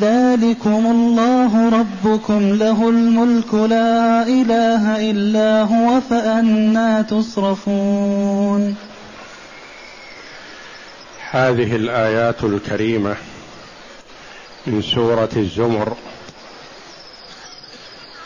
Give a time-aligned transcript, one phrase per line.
[0.00, 8.76] ذلكم الله ربكم له الملك لا إله إلا هو فأنا تصرفون
[11.30, 13.16] هذه الآيات الكريمة
[14.66, 15.96] من سورة الزمر.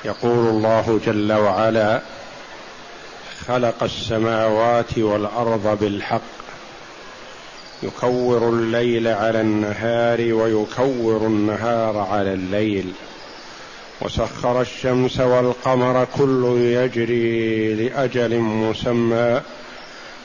[0.04, 2.00] يقول الله جل وعلا
[3.48, 6.39] خلق السماوات والأرض بالحق
[7.82, 12.92] يكور الليل على النهار ويكور النهار على الليل.
[14.00, 19.40] وسخر الشمس والقمر كل يجري لأجل مسمى.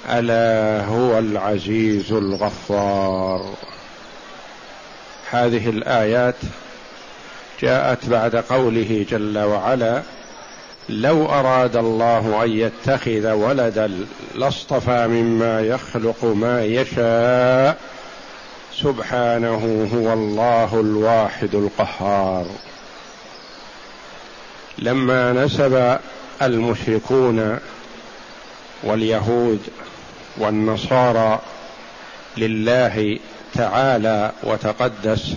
[0.10, 3.54] ألا هو العزيز الغفار.
[5.32, 6.36] هذه الآيات
[7.62, 10.02] جاءت بعد قوله جل وعلا
[10.90, 17.78] لو أراد الله أن يتخذ ولدا لاصطفى مما يخلق ما يشاء
[18.74, 22.46] سبحانه هو الله الواحد القهار.
[24.80, 25.98] لما نسب
[26.42, 27.60] المشركون
[28.84, 29.60] واليهود
[30.38, 31.40] والنصارى
[32.38, 33.20] لله
[33.54, 35.34] تعالى وتقدس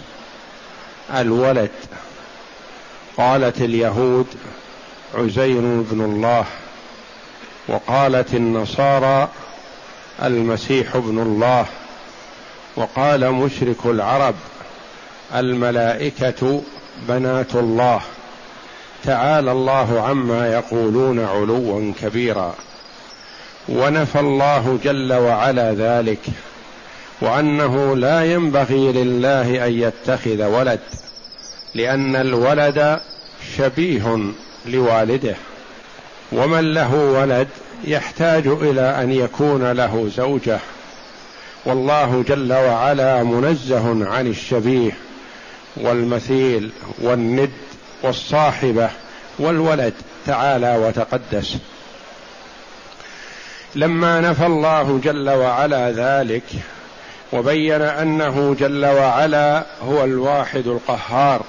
[1.15, 1.71] الولد
[3.17, 4.27] قالت اليهود
[5.15, 6.45] عزير بن الله
[7.69, 9.29] وقالت النصارى
[10.23, 11.67] المسيح ابن الله
[12.77, 14.35] وقال مشرك العرب
[15.35, 16.63] الملائكة
[17.09, 18.01] بنات الله
[19.05, 22.55] تعالى الله عما يقولون علوا كبيرا
[23.69, 26.21] ونفى الله جل وعلا ذلك
[27.21, 30.81] وأنه لا ينبغي لله أن يتخذ ولد
[31.75, 33.01] لأن الولد
[33.57, 34.33] شبيه
[34.73, 35.35] لوالده.
[36.33, 37.49] ومن له ولد
[37.85, 40.59] يحتاج إلى أن يكون له زوجة.
[41.65, 44.93] والله جل وعلا منزه عن الشبيه
[45.77, 47.51] والمثيل والند
[48.03, 48.91] والصاحبة
[49.39, 49.95] والولد.
[50.27, 51.57] تعالى وتقدس.
[53.75, 56.43] لما نفى الله جل وعلا ذلك
[57.33, 61.43] وبين أنه جل وعلا هو الواحد القهار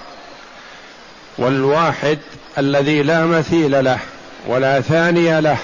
[1.38, 2.18] والواحد
[2.58, 4.00] الذي لا مثيل له
[4.48, 5.58] ولا ثاني له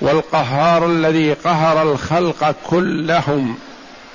[0.00, 3.58] والقهار الذي قهر الخلق كلهم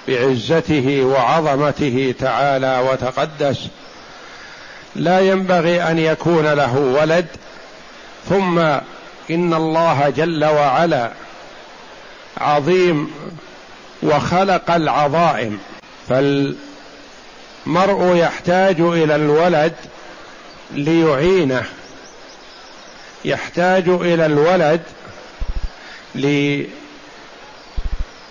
[0.07, 3.67] بعزته وعظمته تعالى وتقدس
[4.95, 7.25] لا ينبغي أن يكون له ولد
[8.29, 8.59] ثم
[9.29, 11.11] إن الله جل وعلا
[12.37, 13.11] عظيم
[14.03, 15.59] وخلق العظائم.
[16.09, 16.55] فالمرء
[18.15, 19.73] يحتاج إلى الولد
[20.71, 21.63] ليعينه.
[23.25, 24.81] يحتاج إلى الولد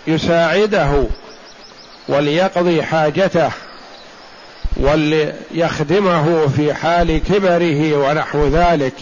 [0.07, 1.03] ليساعده
[2.07, 3.51] وليقضي حاجته
[4.77, 8.95] وليخدمه في حال كبره ونحو ذلك.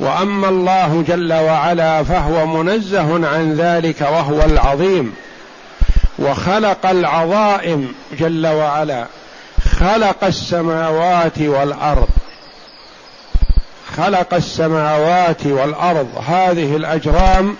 [0.00, 5.14] وأما الله جل وعلا فهو منزه عن ذلك وهو العظيم.
[6.18, 9.06] وخلق العظائم جل وعلا.
[9.82, 12.08] خلق السماوات والأرض.
[13.96, 16.24] خلق السماوات والأرض.
[16.28, 17.56] هذه الأجرام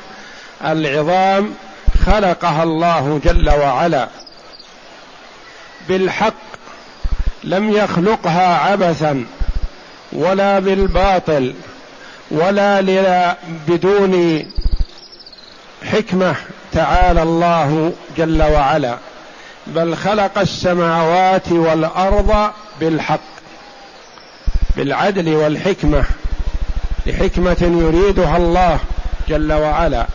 [0.65, 1.55] العظام
[2.07, 4.09] خلقها الله جل وعلا.
[5.89, 6.35] بالحق
[7.45, 9.25] لم يخلقها عبثا
[10.13, 11.55] ولا بالباطل
[12.31, 12.81] ولا
[13.69, 14.47] بدون
[15.93, 16.35] حكمة
[16.73, 18.97] تعالى الله جل وعلا.
[19.67, 22.51] بل خلق السماوات والأرض
[22.81, 23.21] بالحق
[24.77, 26.05] بالعدل والحكمة
[27.07, 28.79] لحكمة يريدها الله
[29.29, 30.07] جل وعلا.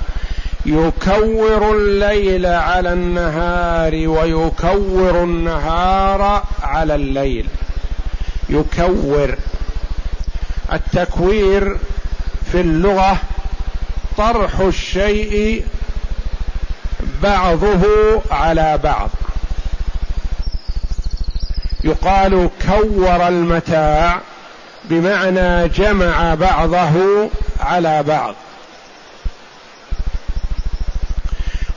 [0.66, 7.48] يكور الليل على النهار ويكور النهار على الليل.
[8.50, 9.36] يكور.
[10.74, 11.78] التكوير
[12.52, 13.18] في اللغة
[14.18, 15.66] طرح الشيء
[17.24, 19.10] بعضه على بعض.
[21.84, 24.20] يقال كور المتاع
[24.84, 27.30] بمعنى جمع بعضه
[27.60, 28.36] على بعض.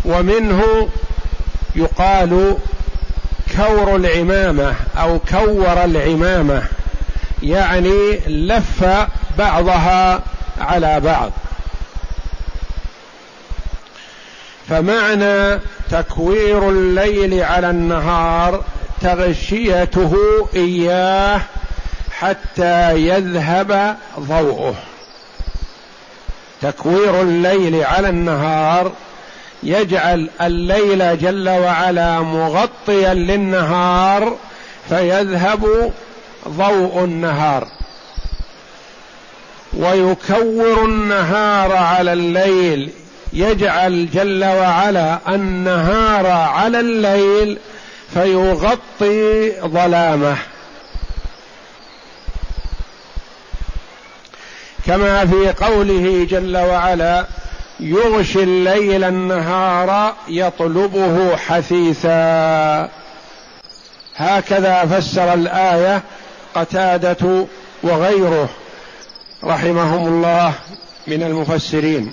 [0.05, 0.89] ومنه
[1.75, 2.57] يقال
[3.57, 6.63] كور العمامة أو كور العمامة
[7.43, 8.85] يعني لف
[9.39, 10.23] بعضها
[10.61, 11.33] على بعض.
[14.69, 15.61] فمعنى
[15.91, 18.65] تكوير الليل على النهار
[19.01, 20.17] تغشيته
[20.55, 21.41] إياه
[22.11, 24.75] حتى يذهب ضوءه.
[26.63, 28.93] تكوير الليل على النهار
[29.63, 34.37] يجعل الليل جل وعلا مغطيا للنهار
[34.89, 35.93] فيذهب
[36.49, 37.67] ضوء النهار.
[39.73, 42.91] ويكور النهار على الليل
[43.33, 47.59] يجعل جل وعلا النهار على الليل
[48.15, 50.37] فيغطي ظلامه.
[54.87, 57.27] كما في قوله جل وعلا
[57.81, 62.89] يغشي الليل النهار يطلبه حثيثا.
[64.17, 66.03] هكذا فسر الآية
[66.55, 67.47] قتادة
[67.83, 68.49] وغيره
[69.45, 70.53] رحمهم الله
[71.07, 72.13] من المفسرين.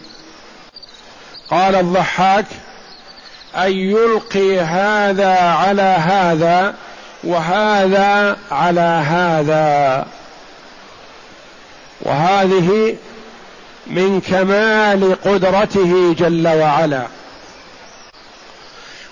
[1.49, 2.45] قال الضحاك
[3.55, 6.75] أن يلقي هذا على هذا
[7.23, 10.05] وهذا على هذا.
[12.01, 12.95] وهذه
[13.87, 17.07] من كمال قدرته جل وعلا.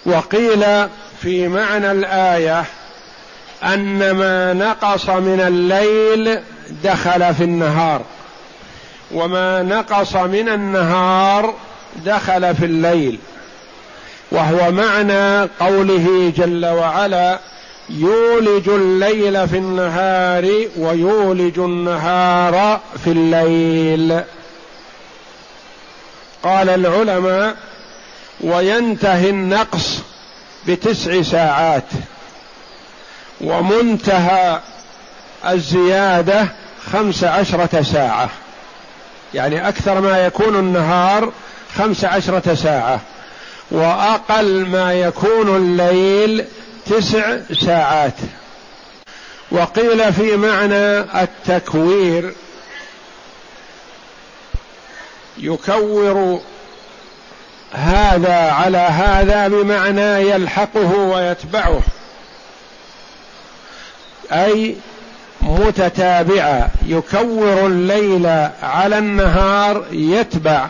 [0.06, 0.88] وقيل
[1.22, 2.64] في معنى الآية
[3.64, 6.40] أن ما نقص من الليل
[6.84, 8.02] دخل في النهار
[9.12, 11.54] وما نقص من النهار
[12.06, 13.20] دخل في الليل.
[14.36, 17.40] وهو معنى قوله جل وعلا
[17.90, 24.22] يولج الليل في النهار ويولج النهار في الليل.
[26.44, 27.56] قال العلماء
[28.42, 30.00] وينتهي النقص
[30.68, 31.90] بتسع ساعات.
[33.42, 34.60] ومنتهى
[35.48, 36.48] الزيادة
[36.94, 38.30] خمس عشرة ساعة.
[39.34, 41.32] يعني أكثر ما يكون النهار
[41.78, 43.00] خمس عشرة ساعة.
[43.72, 46.46] وأقل ما يكون الليل
[46.86, 48.14] تسع ساعات.
[49.52, 52.34] وقيل في معنى التكوير
[55.38, 56.42] يكور
[57.72, 61.82] هذا على هذا بمعنى يلحقه ويتبعه
[64.32, 64.76] أي
[65.42, 66.70] متتابعة.
[66.86, 68.26] يكور الليل
[68.64, 70.68] على النهار يتبع.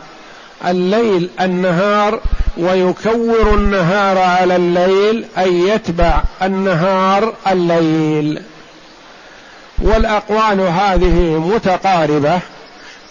[0.68, 2.20] الليل النهار
[2.58, 8.42] ويكور النهار على الليل أي يتبع النهار الليل.
[9.78, 12.40] والأقوال هذه متقاربة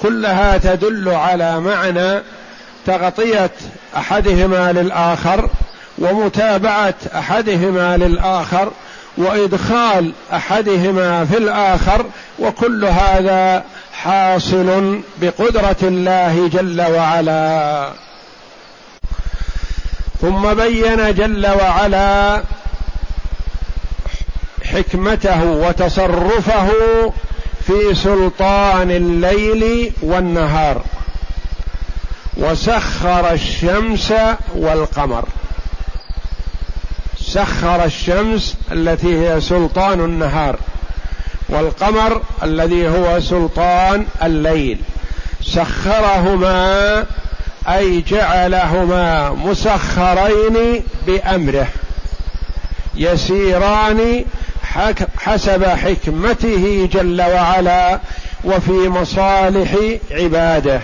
[0.03, 2.23] كلها تدل على معنى
[2.87, 3.51] تغطية
[3.97, 5.49] أحدهما للآخر
[5.99, 8.71] ومتابعة أحدهما للآخر
[9.17, 12.07] وإدخال أحدهما في الآخر
[12.39, 13.65] وكل هذا
[14.03, 17.93] حاصل بقدرة الله جل وعلا.
[20.21, 22.43] ثم بين جل وعلا
[24.65, 26.69] حكمته وتصرفه
[27.67, 30.83] في سلطان الليل والنهار.
[32.37, 34.13] وسخر الشمس
[34.55, 35.25] والقمر.
[37.21, 40.59] سخر الشمس التي هي سلطان النهار.
[41.49, 44.79] والقمر الذي هو سلطان الليل.
[45.43, 47.05] سخرهما
[47.69, 51.67] أي جعلهما مسخرين بأمره.
[52.95, 54.25] يسيران
[55.19, 58.01] حسب حكمته جل وعلا
[58.45, 59.75] وفي مصالح
[60.11, 60.81] عباده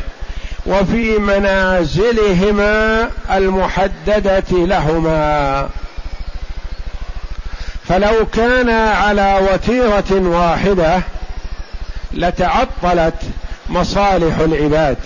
[0.66, 5.68] وفي منازلهما المحددة لهما.
[7.90, 11.02] فلو كان على وتيرة واحدة
[12.12, 13.14] لتعطلت
[13.70, 14.96] مصالح العباد.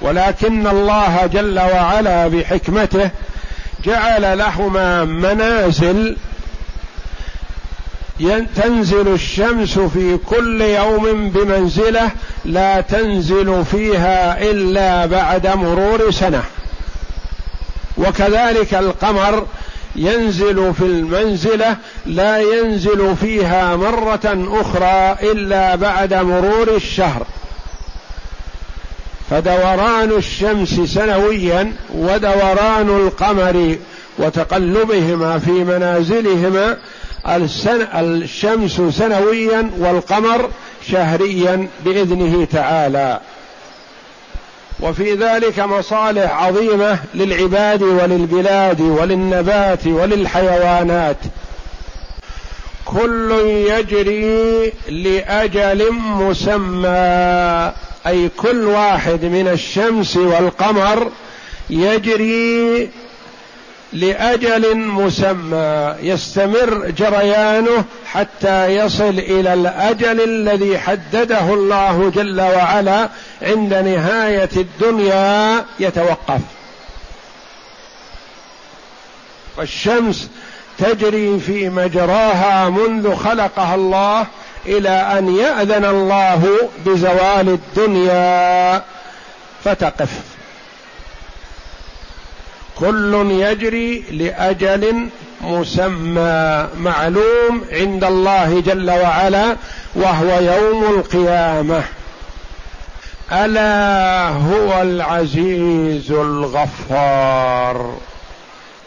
[0.00, 3.10] ولكن الله جل وعلا بحكمته
[3.84, 6.16] جعل لهما منازل
[8.56, 12.10] تنزل الشمس في كل يوم بمنزلة
[12.44, 16.42] لا تنزل فيها إلا بعد مرور سنة.
[17.98, 19.46] وكذلك القمر
[19.96, 27.26] ينزل في المنزلة لا ينزل فيها مرة أخرى إلا بعد مرور الشهر.
[29.30, 33.76] فدوران الشمس سنويا ودوران القمر
[34.18, 36.78] وتقلبهما في منازلهما
[37.94, 40.50] الشمس سنويا والقمر
[40.90, 43.20] شهريا بإذنه تعالى.
[44.82, 51.16] وفي ذلك مصالح عظيمة للعباد وللبلاد وللنبات وللحيوانات.
[52.84, 57.72] كل يجري لأجل مسمى
[58.06, 61.10] أي كل واحد من الشمس والقمر
[61.70, 62.88] يجري
[63.92, 65.94] لأجل مسمى.
[66.00, 73.08] يستمر جريانه حتى يصل إلى الأجل الذي حدده الله جل وعلا
[73.42, 75.64] عند نهاية الدنيا.
[75.80, 76.40] يتوقف.
[79.56, 80.28] فالشمس
[80.78, 84.26] تجري في مجراها منذ خلقها الله
[84.66, 88.82] إلى أن يأذن الله بزوال الدنيا.
[89.64, 90.31] فتقف.
[92.82, 95.08] كل يجري لأجل
[95.40, 99.56] مسمى معلوم عند الله جل وعلا
[99.94, 101.82] وهو يوم القيامة.
[103.32, 107.98] ألا هو العزيز الغفار.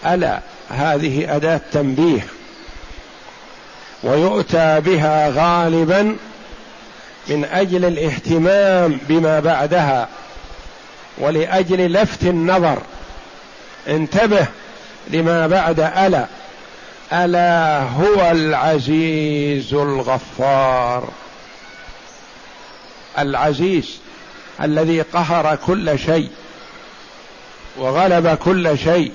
[0.05, 2.25] ألا هذه أداة تنبيه.
[4.03, 6.15] ويؤتى بها غالبا
[7.27, 10.07] من أجل الاهتمام بما بعدها
[11.17, 12.77] ولأجل لفت النظر.
[13.87, 14.47] انتبه
[15.07, 16.25] لما بعد ألا.
[17.13, 21.09] ألا هو العزيز الغفار.
[23.19, 23.97] العزيز
[24.61, 26.29] الذي قهر كل شيء
[27.77, 29.11] وغلب كل شيء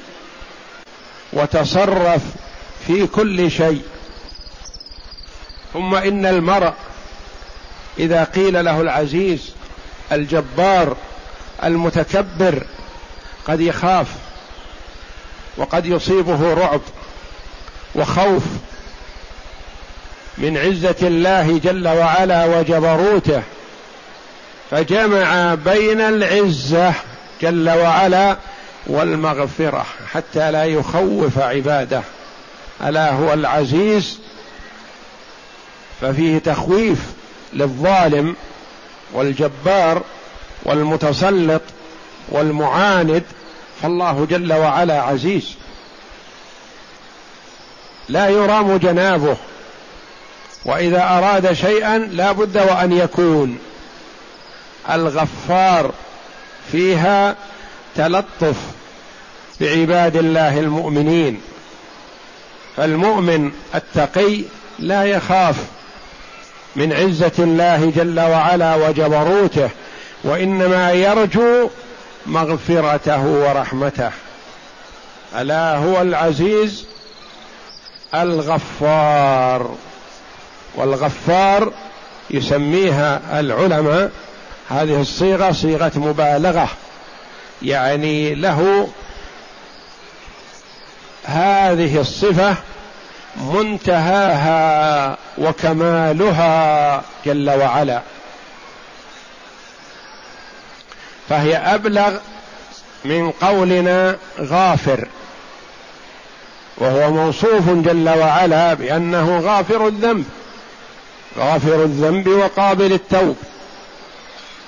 [1.33, 2.23] وتصرف
[2.87, 3.83] في كل شيء.
[5.73, 6.73] ثم إن المرء
[7.99, 9.51] إذا قيل له العزيز
[10.13, 10.97] الجبار
[11.65, 12.63] المتكبر
[13.47, 14.07] قد يخاف.
[15.61, 16.81] وقد يصيبه رعب
[17.95, 18.43] وخوف
[20.39, 23.43] من عزة الله جل وعلا وجبروته
[24.71, 26.95] فجمع بين العزة
[27.43, 28.37] جل وعلا
[28.87, 32.03] والمغفرة حتى لا يخوف عباده.
[32.83, 34.19] ألا هو العزيز؟
[36.01, 36.99] ففيه تخويف
[37.53, 38.37] للظالم
[39.13, 40.03] والجبار
[40.63, 41.63] والمتسلط
[42.29, 43.23] والمعاند
[43.83, 45.55] فالله جل وعلا عزيز.
[48.09, 49.37] لا يرام جنابه.
[50.65, 53.59] وإذا أراد شيئا لا بد وأن يكون.
[54.91, 55.93] الغفار
[56.73, 57.37] فيها
[57.97, 58.57] تلطف
[59.61, 61.41] بعباد الله المؤمنين.
[62.77, 64.43] فالمؤمن التقي
[64.79, 65.57] لا يخاف
[66.77, 69.71] من عزة الله جل وعلا وجبروته
[70.25, 71.69] وإنما يرجو
[72.27, 74.11] مغفرته ورحمته.
[75.35, 76.85] ألا هو العزيز
[78.15, 79.75] الغفار.
[80.75, 81.73] والغفار
[82.31, 84.11] يسميها العلماء.
[84.69, 86.69] هذه الصيغة صيغة مبالغة.
[87.63, 88.89] يعني له
[91.25, 92.55] هذه الصفة
[93.37, 98.01] منتهاها وكمالها جل وعلا.
[101.31, 102.13] فهي أبلغ
[103.05, 105.09] من قولنا غافر.
[106.79, 110.25] وهو موصوف جل وعلا بأنه غافر الذنب
[111.39, 113.37] غافر الذنب وقابل التوب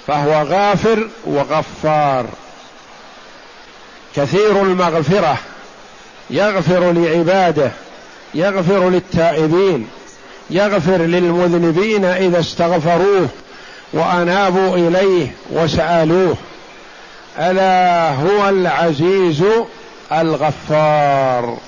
[0.06, 2.26] فهو غافر وغفار.
[4.16, 5.38] كثير المغفرة
[6.30, 7.70] يغفر لعباده
[8.34, 9.88] يغفر للتائبين
[10.50, 13.28] يغفر للمذنبين إذا استغفروه
[13.92, 16.36] وأنابوا إليه وسألوه.
[17.38, 19.44] ألا هو العزيز
[20.12, 21.58] الغفار.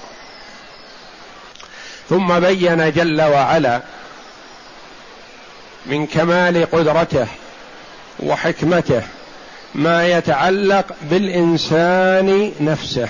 [2.08, 3.80] ثم بين جل وعلا
[5.86, 7.26] من كمال قدرته
[8.20, 9.02] وحكمته
[9.74, 13.08] ما يتعلق بالإنسان نفسه.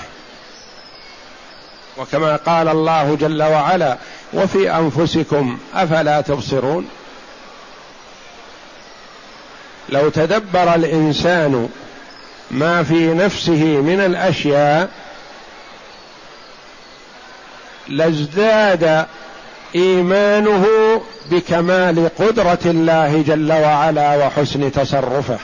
[1.97, 3.99] وكما قال الله جل وعلا
[4.33, 6.89] وفي أنفسكم أفلا تبصرون؟
[9.89, 11.69] لو تدبر الإنسان
[12.51, 14.91] ما في نفسه من الأشياء
[17.89, 19.07] لازداد
[19.75, 20.67] إيمانه
[21.31, 25.39] بكمال قدرة الله جل وعلا وحسن تصرفه.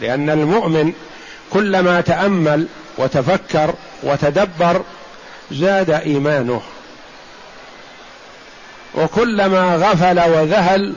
[0.00, 0.92] لأن المؤمن
[1.50, 2.66] كلما تأمل
[2.98, 4.82] وتفكر وتدبر
[5.52, 6.62] زاد إيمانه.
[8.94, 10.94] وكلما غفل وذهل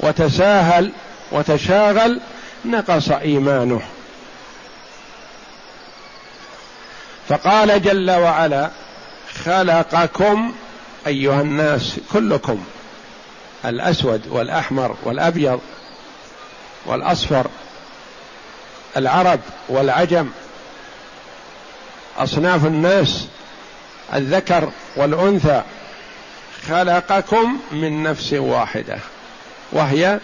[0.00, 0.92] وتساهل
[1.32, 2.20] وتشاغل
[2.70, 3.82] نقص إيمانه.
[7.28, 8.70] فقال جل وعلا
[9.44, 10.54] خلقكم
[11.06, 12.64] أيها الناس كلكم
[13.64, 15.60] الأسود والأحمر والأبيض
[16.86, 17.46] والأصفر
[18.96, 20.28] العرب والعجم
[22.18, 23.26] أصناف الناس
[24.14, 25.62] الذكر والأنثى.
[26.68, 28.98] خلقكم من نفس واحدة
[29.72, 30.20] وهي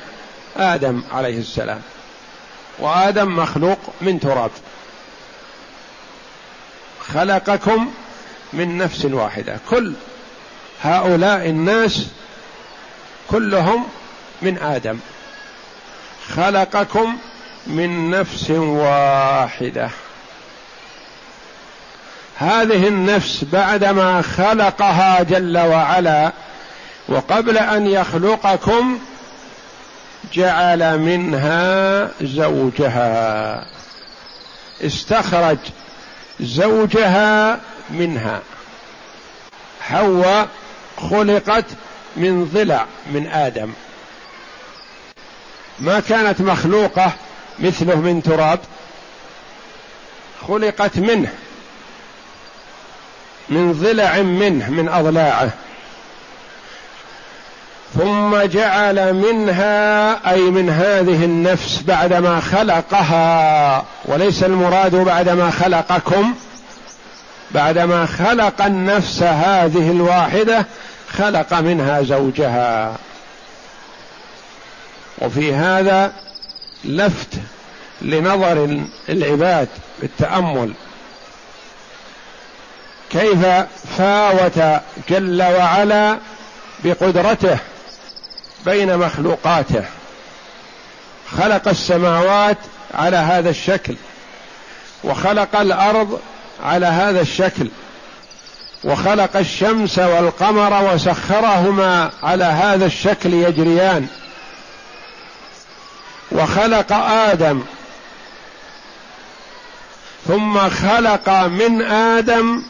[0.56, 1.80] آدم عليه السلام.
[2.78, 4.50] وآدم مخلوق من تراب.
[7.14, 7.90] خلقكم
[8.52, 9.58] من نفس واحدة.
[9.70, 9.92] كل
[10.82, 12.06] هؤلاء الناس
[13.30, 13.86] كلهم
[14.42, 14.98] من آدم.
[16.36, 17.16] خلقكم
[17.66, 19.90] من نفس واحدة.
[22.36, 26.32] هذه النفس بعدما خلقها جل وعلا
[27.08, 28.98] وقبل أن يخلقكم
[30.32, 33.66] جعل منها زوجها.
[34.82, 35.58] استخرج
[36.40, 37.60] زوجها
[37.90, 38.40] منها.
[39.80, 40.48] حواء
[41.10, 41.64] خلقت
[42.16, 43.72] من ضلع من آدم.
[45.78, 47.12] ما كانت مخلوقة
[47.58, 48.60] مثله من تراب
[50.48, 51.32] خلقت منه
[53.48, 55.50] من ضلع منه من أضلاعه.
[57.98, 66.34] ثم جعل منها أي من هذه النفس بعدما خلقها وليس المراد بعدما خلقكم
[67.50, 70.66] بعدما خلق النفس هذه الواحدة
[71.18, 72.96] خلق منها زوجها.
[75.18, 76.12] وفي هذا
[76.84, 77.28] لفت
[78.02, 79.68] لنظر العباد
[80.00, 80.72] بالتأمل.
[83.10, 83.46] كيف
[83.98, 86.18] فاوت جل وعلا
[86.84, 87.58] بقدرته؟
[88.66, 89.84] بين مخلوقاته.
[91.38, 92.58] خلق السماوات
[92.94, 93.94] على هذا الشكل
[95.04, 96.20] وخلق الأرض
[96.64, 97.68] على هذا الشكل
[98.84, 104.06] وخلق الشمس والقمر وسخرهما على هذا الشكل يجريان.
[106.32, 107.62] وخلق آدم
[110.28, 112.62] ثم خلق من آدم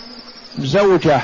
[0.58, 1.20] زوجة.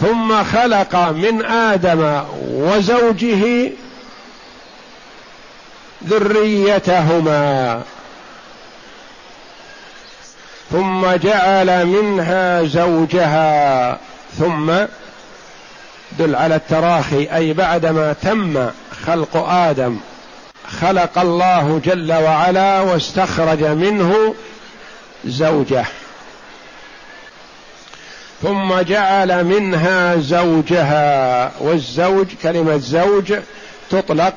[0.00, 3.72] ثم خلق من آدم وزوجه
[6.06, 7.82] ذريتهما.
[10.72, 13.98] ثم جعل منها زوجها.
[14.38, 14.72] ثم
[16.18, 18.70] دل على التراخي أي بعدما تم
[19.06, 19.96] خلق آدم
[20.80, 24.34] خلق الله جل وعلا واستخرج منه
[25.24, 25.84] زوجه.
[28.42, 33.34] ثم جعل منها زوجها والزوج كلمة زوج
[33.90, 34.34] تطلق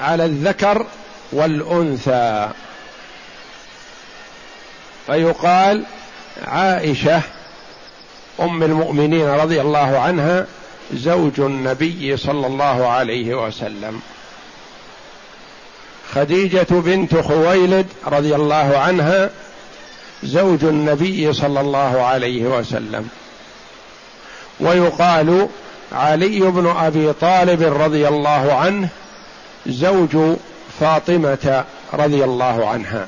[0.00, 0.86] على الذكر
[1.32, 2.48] والأنثى.
[5.06, 5.84] فيقال
[6.46, 7.20] عائشة
[8.40, 10.46] أم المؤمنين رضي الله عنها
[10.94, 14.00] زوج النبي صلى الله عليه وسلم.
[16.14, 19.30] خديجة بنت خويلد رضي الله عنها
[20.22, 23.08] زوج النبي صلى الله عليه وسلم.
[24.62, 25.48] ويقال
[25.92, 28.88] علي بن أبي طالب رضي الله عنه
[29.66, 30.36] زوج
[30.80, 33.06] فاطمة رضي الله عنها.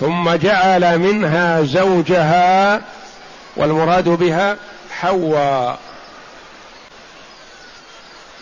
[0.00, 2.80] ثم جعل منها زوجها
[3.56, 4.56] والمراد بها
[4.90, 5.78] حواء.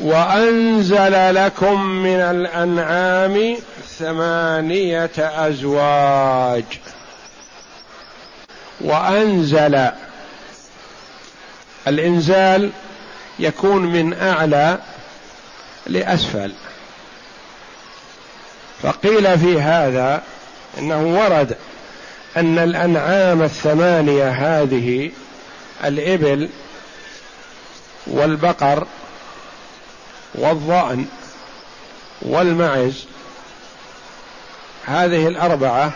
[0.00, 3.56] وأنزل لكم من الأنعام
[3.98, 6.64] ثمانية أزواج.
[8.80, 9.90] وأنزل
[11.86, 12.70] الإنزال
[13.38, 14.78] يكون من أعلى
[15.86, 16.52] لأسفل.
[18.82, 20.22] فقيل في هذا
[20.78, 21.56] إنه ورد
[22.36, 25.10] أن الأنعام الثمانية هذه
[25.84, 26.48] الإبل
[28.06, 28.86] والبقر
[30.34, 31.06] والظأن
[32.22, 33.04] والمعز
[34.86, 35.92] هذه الأربعة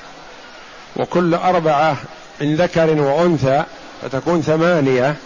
[0.96, 1.96] وكل أربعة
[2.40, 3.64] من ذكر وأنثى
[4.02, 5.16] فتكون ثمانية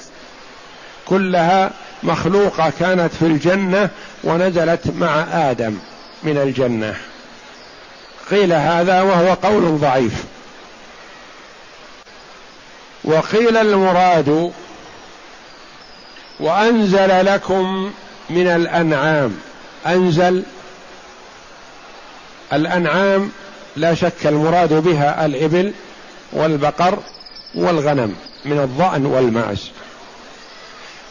[1.07, 1.71] كلها
[2.03, 3.91] مخلوقة كانت في الجنة
[4.25, 5.79] ونزلت مع آدم
[6.23, 6.95] من الجنة.
[8.31, 10.25] قيل هذا وهو قول ضعيف.
[13.05, 14.53] وقيل المراد
[16.41, 17.93] وأنزل لكم
[18.31, 19.39] من الأنعام.
[19.87, 20.43] أنزل
[22.53, 23.31] الأنعام
[23.77, 25.73] لا شك المراد بها الإبل
[26.33, 26.99] والبقر
[27.55, 29.71] والغنم من الضأن والمعز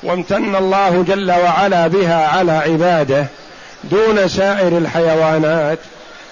[0.03, 3.25] وامتن الله جل وعلا بها على عباده
[3.83, 5.79] دون سائر الحيوانات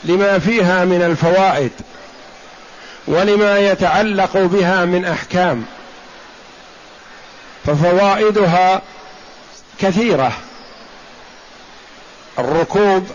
[0.04, 1.72] لما فيها من الفوائد
[3.08, 5.66] ولما يتعلق بها من أحكام.
[7.66, 8.82] ففوائدها
[9.80, 10.32] كثيرة.
[12.40, 13.08] الركوب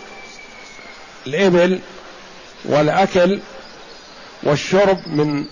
[1.27, 1.79] الإبل
[2.65, 3.39] والأكل
[4.43, 5.45] والشرب من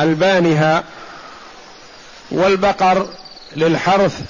[0.00, 0.84] ألبانها
[2.30, 3.08] والبقر
[3.56, 4.20] للحرث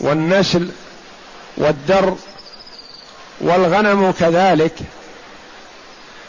[0.00, 0.68] والنسل
[1.56, 2.16] والدر
[3.40, 4.74] والغنم كذلك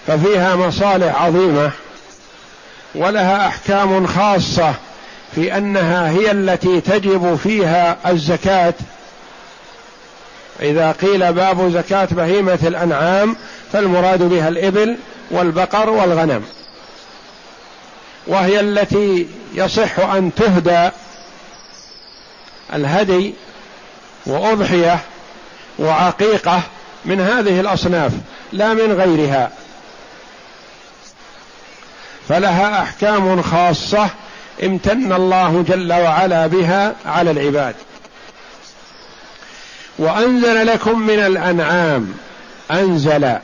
[0.07, 1.71] ففيها مصالح عظيمة
[2.95, 4.73] ولها أحكام خاصة
[5.35, 8.73] في أنها هي التي تجب فيها الزكاة.
[10.61, 13.35] إذا قيل باب زكاة بهيمة الأنعام
[13.73, 14.97] فالمراد بها الإبل
[15.31, 16.43] والبقر والغنم
[18.27, 20.89] وهي التي يصح أن تهدى
[22.73, 23.33] الهدي
[24.25, 24.99] وأضحية
[25.79, 26.61] وعقيقة
[27.05, 28.11] من هذه الأصناف
[28.53, 29.51] لا من غيرها.
[32.29, 34.09] فلها أحكام خاصة
[34.63, 37.75] امتن الله جل وعلا بها على العباد.
[39.97, 42.13] وأنزل لكم من الأنعام
[42.71, 43.35] أنزل.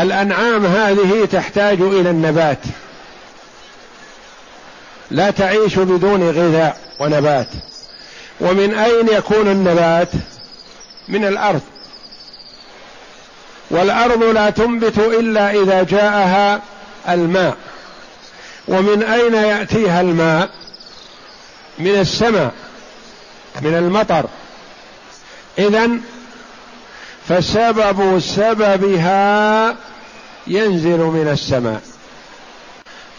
[0.00, 2.58] الأنعام هذه تحتاج إلى النبات.
[5.10, 7.48] لا تعيش بدون غذاء ونبات.
[8.40, 10.08] ومن أين يكون النبات؟
[11.08, 11.60] من الأرض.
[13.70, 16.60] والأرض لا تنبت إلا إذا جاءها
[17.08, 17.56] الماء.
[18.68, 20.50] ومن أين يأتيها الماء؟
[21.78, 22.52] من السماء
[23.62, 24.26] من المطر.
[25.58, 25.90] اذا
[27.28, 29.76] فسبب سببها
[30.46, 31.80] ينزل من السماء.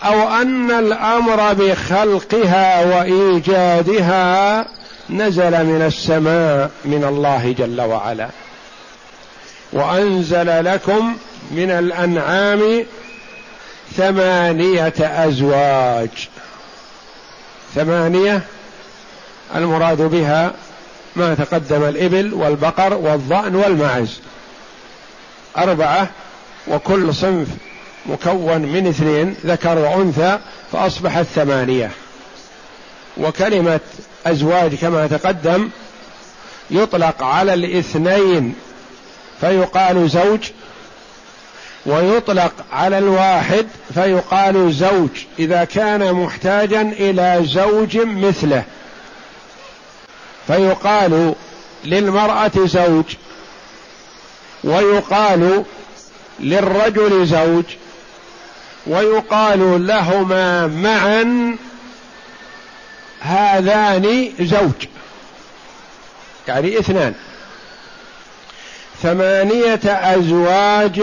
[0.04, 4.66] أو أن الأمر بخلقها وإيجادها
[5.10, 8.28] نزل من السماء من الله جل وعلا.
[9.74, 11.16] وأنزل لكم
[11.52, 12.86] من الأنعام
[13.98, 16.30] ثمانية أزواج.
[17.76, 18.42] ثمانية
[19.56, 20.54] المراد بها
[21.16, 24.20] ما تقدم الإبل والبقر والضأن والمعز
[25.58, 26.08] أربعة
[26.68, 27.48] وكل صنف
[28.06, 30.40] مكون من اثنين ذكر وأنثى
[30.72, 31.92] فأصبحت ثمانية.
[33.18, 33.80] وكلمة
[34.26, 35.70] أزواج كما تقدم
[36.72, 38.56] يطلق على الاثنين
[39.42, 40.40] فيقال زوج
[41.86, 45.10] ويطلق على الواحد فيقال زوج
[45.40, 48.64] إذا كان محتاجا إلى زوج مثله.
[50.48, 51.36] فيقال
[51.86, 53.06] للمرأة زوج
[54.64, 55.64] ويقال
[56.40, 57.64] للرجل زوج.
[58.88, 61.56] ويقال لهما معا
[63.22, 64.88] هذان زوج
[66.48, 67.14] يعني اثنان.
[69.02, 71.02] ثمانية أزواج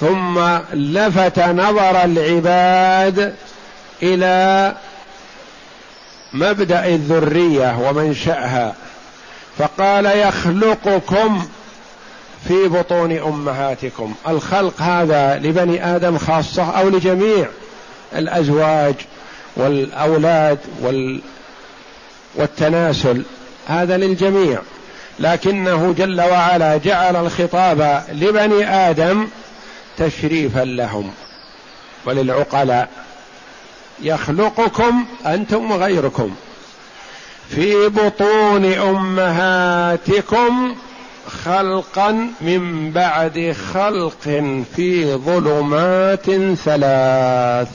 [0.00, 0.38] ثم
[0.72, 3.34] لفت نظر العباد
[4.02, 4.74] إلى
[6.32, 8.74] مبدأ الذرية ومنشأها
[9.58, 11.48] فقال يخلقكم
[12.44, 14.14] في بطون أمهاتكم.
[14.28, 17.48] الخلق هذا لبني آدم خاصة أو لجميع
[18.16, 18.94] الأزواج
[19.56, 21.20] والأولاد وال
[22.34, 23.22] والتناسل.
[23.66, 24.58] هذا للجميع.
[25.18, 29.28] لكنه جل وعلا جعل الخطاب لبني آدم
[29.98, 31.10] تشريفا لهم.
[32.06, 32.88] وللعقلاء.
[34.02, 36.34] يخلقكم أنتم وغيركم.
[37.48, 40.74] في بطون أمهاتكم
[41.28, 44.42] خلقا من بعد خلق
[44.76, 47.68] في ظلمات ثلاث.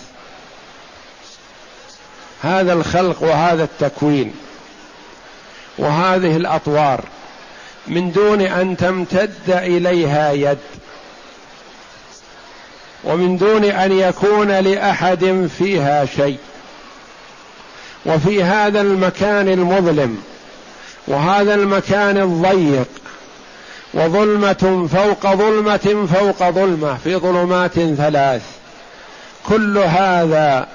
[2.41, 4.33] هذا الخلق وهذا التكوين
[5.77, 7.03] وهذه الأطوار
[7.87, 10.57] من دون أن تمتد إليها يد
[13.03, 16.37] ومن دون أن يكون لأحد فيها شيء.
[18.05, 20.23] وفي هذا المكان المظلم
[21.07, 22.87] وهذا المكان الضيق
[23.93, 28.41] وظلمة فوق ظلمة فوق ظلمة في ظلمات ثلاث.
[29.47, 30.67] كل هذا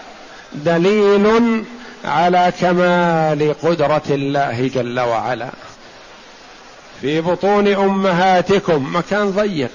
[0.54, 1.64] دليل
[2.04, 5.48] على كمال قدرة الله جل وعلا.
[7.00, 9.70] في بطون أمهاتكم مكان ضيق.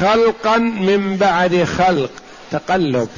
[0.00, 2.10] خلقا من بعد خلق
[2.50, 3.08] تقلب.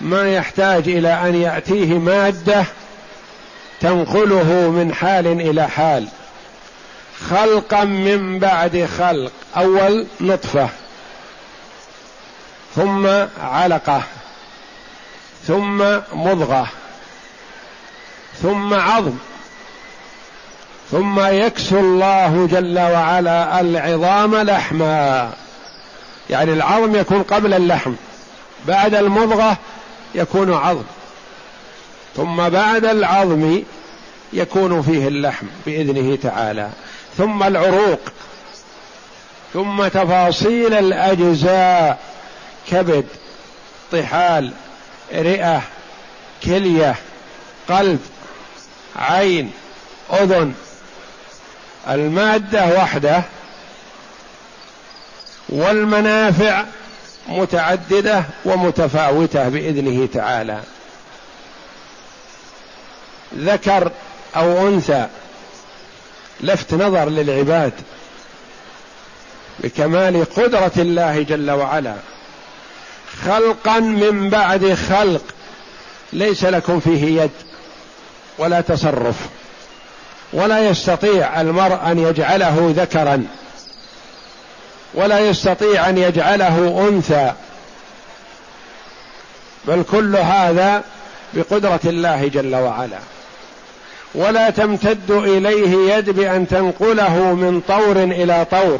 [0.00, 2.64] ما يحتاج إلى أن يأتيه مادة
[3.80, 6.08] تنقله من حال إلى حال.
[7.30, 9.32] خلقا من بعد خلق.
[9.56, 10.68] أول نطفة.
[12.76, 13.06] ثم
[13.42, 14.02] علقة.
[15.46, 15.78] ثم
[16.12, 16.68] مضغة.
[18.42, 19.18] ثم عظم.
[20.90, 25.32] ثم يكسو الله جل وعلا العظام لحما.
[26.30, 27.92] يعني العظم يكون قبل اللحم.
[28.66, 29.56] بعد المضغة
[30.14, 30.84] يكون عظم.
[32.16, 33.62] ثم بعد العظم
[34.32, 36.70] يكون فيه اللحم بإذنه تعالى.
[37.18, 38.00] ثم العروق
[39.52, 41.98] ثم تفاصيل الأجزاء
[42.70, 43.06] كبد
[43.92, 44.52] طحال
[45.14, 45.62] رئة
[46.44, 46.94] كلية
[47.68, 48.00] قلب
[48.96, 49.52] عين
[50.12, 50.54] أذن.
[51.88, 53.22] المادة وحده
[55.48, 56.64] والمنافع
[57.28, 60.60] متعددة ومتفاوتة بإذنه تعالى.
[63.36, 63.90] ذكر
[64.36, 65.08] أو أنثى
[66.42, 67.72] لفت نظر للعباد
[69.58, 71.94] بكمال قدرة الله جل وعلا.
[73.24, 75.22] خلقا من بعد خلق.
[76.12, 77.30] ليس لكم فيه يد
[78.38, 79.16] ولا تصرف.
[80.32, 83.26] ولا يستطيع المرء أن يجعله ذكرا.
[84.94, 87.32] ولا يستطيع أن يجعله أنثى.
[89.64, 90.84] بل كل هذا
[91.34, 92.98] بقدرة الله جل وعلا.
[94.14, 98.78] ولا تمتد إليه يد بأن تنقله من طور إلى طور.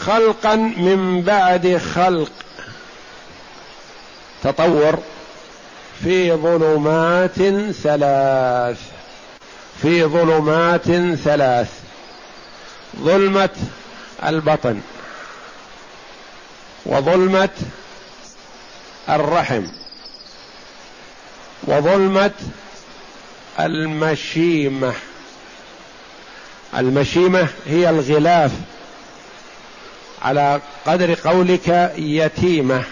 [0.00, 2.32] خلقا من بعد خلق.
[4.42, 4.98] تطور.
[6.04, 8.80] في ظلمات ثلاث.
[9.82, 11.68] في ظلمات ثلاث.
[13.00, 13.48] ظلمة
[14.26, 14.80] البطن.
[16.86, 17.48] وظلمة
[19.08, 19.62] الرحم.
[21.62, 22.30] وظلمة
[23.60, 24.92] المشيمة.
[26.76, 28.50] المشيمة هي الغلاف
[30.22, 32.82] على قدر قولك يتيمة.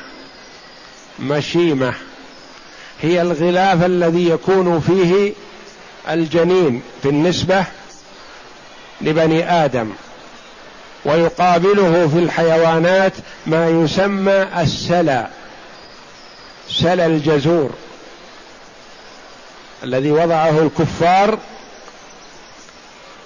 [1.21, 1.95] مشيمة
[3.03, 5.33] هي الغلاف الذي يكون فيه
[6.11, 7.65] الجنين بالنسبة
[9.01, 9.91] لبني آدم
[11.05, 13.13] ويقابله في الحيوانات
[13.47, 15.27] ما يسمى السلى
[16.69, 17.71] سلى الجزور.
[19.83, 21.39] الذي وضعه الكفار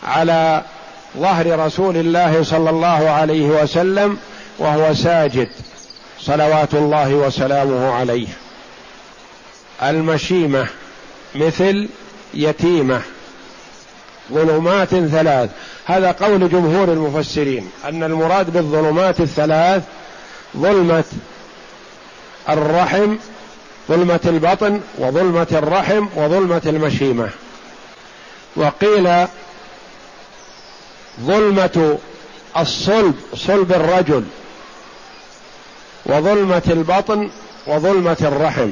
[0.02, 0.62] على
[1.16, 4.18] ظهر رسول الله صلى الله عليه وسلم
[4.58, 5.48] وهو ساجد.
[6.20, 8.28] صلوات الله وسلامه عليه.
[9.82, 10.66] المشيمة
[11.34, 11.88] مثل
[12.34, 13.00] يتيمة
[14.32, 15.50] ظلمات ثلاث.
[15.86, 19.82] هذا قول جمهور المفسرين أن المراد بالظلمات الثلاث
[20.56, 21.04] ظلمة
[22.48, 23.16] الرحم
[23.88, 27.30] ظلمة البطن وظلمة الرحم وظلمة المشيمة.
[28.56, 29.26] وقيل
[31.20, 31.98] ظلمة
[32.56, 34.24] الصلب صلب الرجل
[36.06, 37.30] وظلمة البطن
[37.66, 38.70] وظلمة الرحم.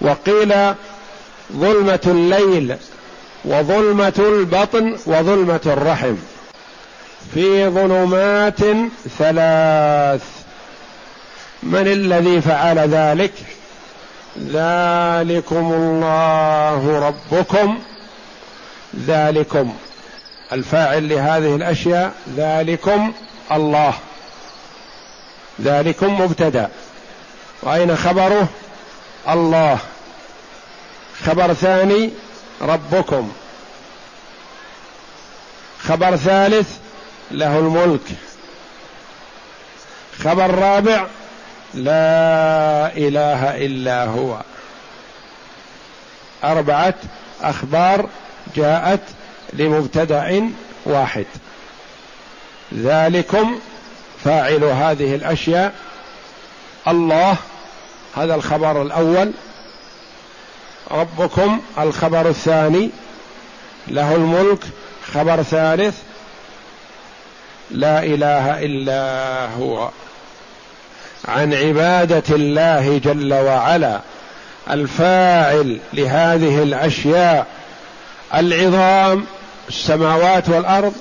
[0.00, 0.74] وقيل
[1.52, 2.76] ظلمة الليل
[3.44, 6.14] وظلمة البطن وظلمة الرحم.
[7.34, 8.60] في ظلمات
[9.18, 10.37] ثلاث.
[11.62, 13.32] من الذي فعل ذلك؟
[14.38, 17.78] ذلكم الله ربكم.
[19.06, 19.76] ذلكم.
[20.52, 23.12] الفاعل لهذه الأشياء ذلكم
[23.52, 23.94] الله.
[25.62, 26.68] ذلكم مبتدا.
[27.62, 28.48] وأين خبره؟
[29.28, 29.78] الله.
[31.26, 32.10] خبر ثاني
[32.62, 33.32] ربكم.
[35.88, 36.68] خبر ثالث
[37.30, 38.06] له الملك.
[40.24, 41.06] خبر رابع
[41.74, 44.40] لا إله إلا هو.
[46.44, 46.94] أربعة
[47.42, 48.08] أخبار
[48.56, 49.00] جاءت
[49.52, 50.50] لمبتدأ
[50.84, 51.26] واحد.
[52.74, 53.60] ذلكم
[54.24, 55.74] فاعل هذه الأشياء.
[56.88, 57.36] الله
[58.16, 59.32] هذا الخبر الأول.
[60.90, 62.90] ربكم الخبر الثاني.
[63.88, 64.64] له الملك
[65.14, 65.96] خبر ثالث.
[67.70, 69.90] لا إله إلا هو.
[71.28, 74.00] عن عبادة الله جل وعلا
[74.70, 77.46] الفاعل لهذه الأشياء
[78.34, 79.24] العظام
[79.68, 80.92] السماوات والأرض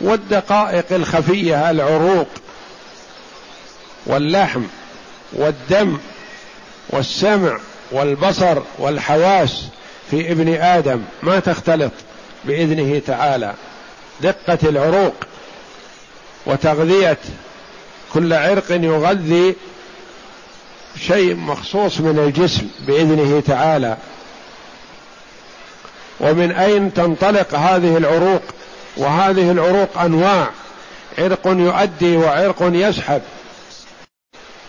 [0.00, 2.28] والدقائق الخفية العروق
[4.06, 4.62] واللحم
[5.32, 5.98] والدم
[6.88, 7.58] والسمع
[7.92, 9.64] والبصر والحواس
[10.10, 11.92] في ابن آدم ما تختلط
[12.44, 13.54] بإذنه تعالى.
[14.20, 15.14] دقة العروق
[16.46, 17.18] وتغذية
[18.14, 19.56] كل عرق يغذي
[21.06, 23.96] شيء مخصوص من الجسم بإذنه تعالى.
[26.20, 28.42] ومن أين تنطلق هذه العروق؟
[28.96, 30.50] وهذه العروق أنواع.
[31.18, 33.22] عرق يؤدي وعرق يسحب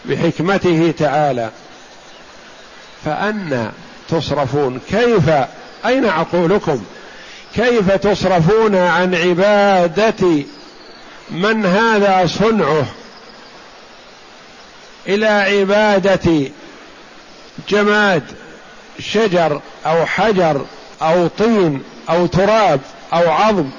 [0.06, 1.50] بحكمته تعالى.
[3.06, 3.72] فأنا
[4.10, 5.30] تصرفون كيف؟
[5.86, 6.84] أين عقولكم؟
[7.56, 10.44] كيف تصرفون عن عبادة
[11.32, 12.86] من هذا صنعه؟
[15.08, 16.52] إلى عبادة
[17.70, 18.24] جماد
[19.00, 20.66] شجر أو حجر
[21.02, 22.80] أو طين أو تراب
[23.14, 23.70] أو عظم.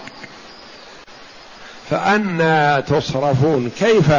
[1.90, 4.12] فأنا تصرفون كيف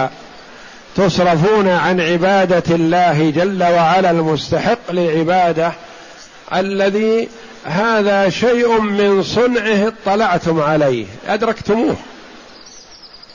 [0.95, 5.71] تصرفون عن عبادة الله جل وعلا المستحق للعبادة
[6.53, 7.29] الذي
[7.65, 11.95] هذا شيء من صنعه اطلعتم عليه أدركتموه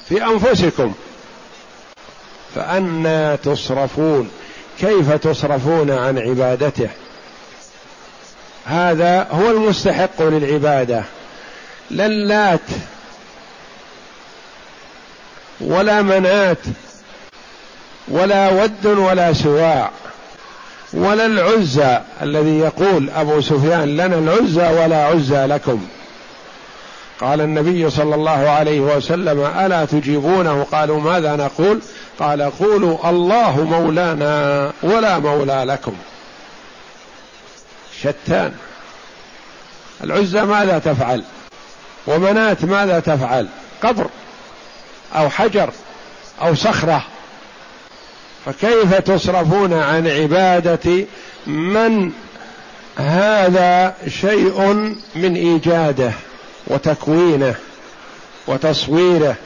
[0.09, 0.95] في أنفسكم.
[2.59, 4.31] فأنا تصرفون.
[4.81, 6.89] كيف تصرفون عن عبادته؟
[8.65, 11.03] هذا هو المستحق للعبادة.
[11.91, 12.61] للات
[15.61, 16.59] ولا منات
[18.09, 19.91] ولا ود ولا سواع
[20.93, 25.87] ولا العزى الذي يقول أبو سفيان لنا العزى ولا عزى لكم.
[27.21, 31.81] قال النبي صلى الله عليه وسلم ألا تجيبونه؟ قالوا ماذا نقول؟
[32.19, 35.95] قال قولوا الله مولانا ولا مولى لكم.
[38.01, 38.53] شتان.
[40.05, 41.25] العزى ماذا تفعل؟
[42.07, 43.49] ومنات ماذا تفعل؟
[43.83, 44.07] قبر
[45.17, 45.71] أو حجر
[46.43, 47.03] أو صخرة.
[48.47, 51.07] فكيف تصرفون عن عبادة
[51.47, 52.13] من
[52.97, 54.61] هذا شيء
[55.15, 56.13] من إيجاده؟
[56.69, 57.55] وتكوينه
[58.47, 59.37] وتصويره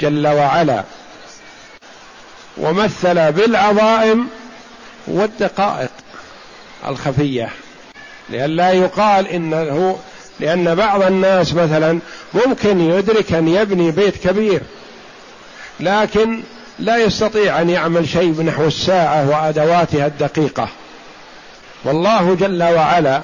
[0.00, 0.84] جل وعلا.
[2.56, 4.28] ومثل بالعظائم
[5.06, 5.90] والدقائق
[6.88, 7.48] الخفية.
[8.28, 9.98] لئلا يقال إنه
[10.40, 11.98] لأن بعض الناس مثلا
[12.34, 14.60] ممكن يدرك أن يبني بيت كبير
[15.80, 16.42] لكن
[16.78, 20.68] لا يستطيع أن يعمل شيء بنحو الساعة وأدواتها الدقيقة.
[21.84, 23.22] والله جل وعلا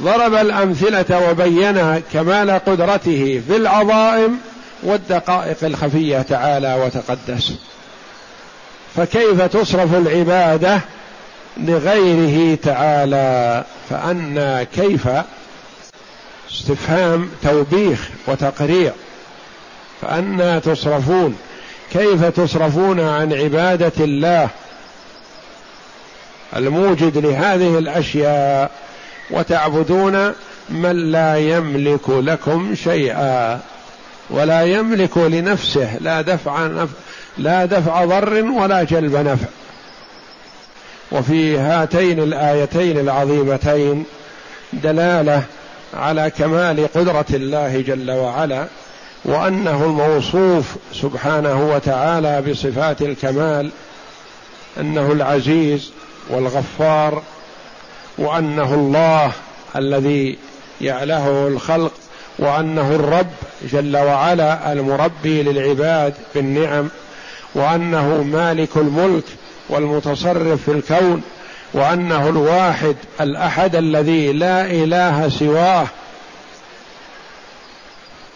[0.00, 4.38] ضرب الأمثلة وبين كمال قدرته في العظائم
[4.82, 7.52] والدقائق الخفية تعالى وتقدس.
[8.96, 10.80] فكيف تصرف العبادة
[11.56, 15.08] لغيره تعالى؟ فأنا كيف؟
[16.50, 18.92] استفهام توبيخ وتقريع
[20.02, 21.36] فأنا تصرفون.
[21.92, 24.48] كيف تصرفون عن عبادة الله؟
[26.56, 28.70] الموجد لهذه الأشياء
[29.30, 30.32] وتعبدون
[30.68, 33.60] من لا يملك لكم شيئا
[34.30, 36.88] ولا يملك لنفسه لا دفع نف...
[37.38, 39.48] لا دفع ضر ولا جلب نفع.
[41.12, 44.04] وفي هاتين الآيتين العظيمتين
[44.72, 45.42] دلالة
[45.94, 48.66] على كمال قدرة الله جل وعلا
[49.24, 53.70] وأنه الموصوف سبحانه وتعالى بصفات الكمال
[54.80, 55.90] أنه العزيز
[56.30, 57.22] والغفار
[58.18, 59.32] وأنه الله
[59.76, 60.38] الذي
[60.80, 61.92] يعلهه الخلق
[62.38, 63.26] وأنه الرب
[63.72, 66.88] جل وعلا المربي للعباد بالنعم
[67.54, 69.24] وأنه مالك الملك
[69.68, 71.22] والمتصرف في الكون
[71.74, 75.86] وأنه الواحد الأحد الذي لا إله سواه.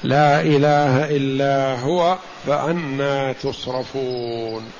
[0.03, 2.17] لا إله إلا هو
[2.47, 4.80] فانى تصرفون.